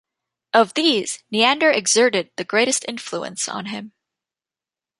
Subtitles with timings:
[0.51, 3.93] Of these, Neander exerted the greatest influence on him.